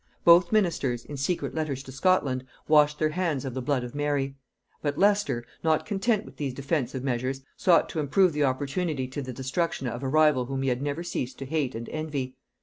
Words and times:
Both 0.25 0.51
ministers, 0.51 1.05
in 1.05 1.15
secret 1.15 1.53
letters 1.53 1.83
to 1.83 1.91
Scotland, 1.91 2.43
washed 2.67 2.97
their 2.97 3.09
hands 3.11 3.45
of 3.45 3.53
the 3.53 3.61
blood 3.61 3.83
of 3.83 3.93
Mary. 3.93 4.35
But 4.81 4.97
Leicester, 4.97 5.45
not 5.63 5.85
content 5.85 6.25
with 6.25 6.37
these 6.37 6.55
defensive 6.55 7.03
measures, 7.03 7.41
sought 7.55 7.87
to 7.89 7.99
improve 7.99 8.33
the 8.33 8.43
opportunity 8.43 9.07
to 9.09 9.21
the 9.21 9.31
destruction 9.31 9.85
of 9.85 10.01
a 10.01 10.07
rival 10.09 10.45
whom 10.45 10.63
he 10.63 10.69
had 10.69 10.81
never 10.81 11.03
ceased 11.03 11.37
to 11.37 11.45
hate 11.45 11.75
and 11.75 11.87
envy. 11.89 12.35